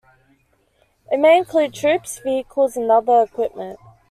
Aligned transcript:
It 1.11 1.19
may 1.19 1.37
include 1.37 1.75
troops, 1.75 2.17
vehicles 2.17 2.75
and 2.75 2.89
other 2.89 3.21
equipment. 3.21 3.79